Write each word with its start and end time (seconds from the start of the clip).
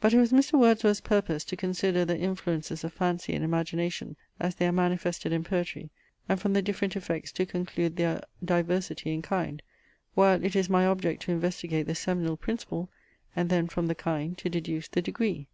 But 0.00 0.12
it 0.12 0.18
was 0.18 0.32
Mr. 0.32 0.58
Wordsworth's 0.58 1.00
purpose 1.00 1.44
to 1.44 1.56
consider 1.56 2.04
the 2.04 2.18
influences 2.18 2.82
of 2.82 2.92
fancy 2.92 3.34
and 3.36 3.44
imagination 3.44 4.16
as 4.40 4.56
they 4.56 4.66
are 4.66 4.72
manifested 4.72 5.32
in 5.32 5.44
poetry, 5.44 5.90
and 6.28 6.40
from 6.40 6.54
the 6.54 6.60
different 6.60 6.96
effects 6.96 7.30
to 7.30 7.46
conclude 7.46 7.94
their 7.94 8.20
diversity 8.44 9.14
in 9.14 9.22
kind; 9.22 9.62
while 10.14 10.42
it 10.44 10.56
is 10.56 10.68
my 10.68 10.84
object 10.84 11.22
to 11.22 11.30
investigate 11.32 11.86
the 11.86 11.94
seminal 11.94 12.36
principle, 12.36 12.90
and 13.36 13.48
then 13.48 13.68
from 13.68 13.86
the 13.86 13.94
kind 13.94 14.36
to 14.38 14.50
deduce 14.50 14.88
the 14.88 15.00
degree. 15.02 15.46